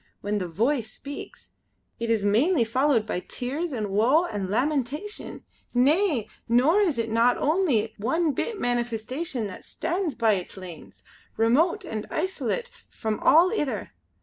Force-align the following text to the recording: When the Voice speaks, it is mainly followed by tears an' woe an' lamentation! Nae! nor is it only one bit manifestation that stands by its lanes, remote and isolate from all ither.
When 0.21 0.39
the 0.39 0.47
Voice 0.47 0.91
speaks, 0.91 1.51
it 1.99 2.09
is 2.09 2.25
mainly 2.25 2.63
followed 2.63 3.05
by 3.05 3.19
tears 3.19 3.71
an' 3.71 3.91
woe 3.91 4.25
an' 4.25 4.49
lamentation! 4.49 5.45
Nae! 5.75 6.25
nor 6.49 6.79
is 6.81 6.97
it 6.97 7.11
only 7.15 7.93
one 7.99 8.31
bit 8.31 8.59
manifestation 8.59 9.45
that 9.45 9.63
stands 9.63 10.15
by 10.15 10.33
its 10.33 10.57
lanes, 10.57 11.03
remote 11.37 11.85
and 11.85 12.07
isolate 12.09 12.71
from 12.89 13.19
all 13.19 13.51
ither. 13.51 13.91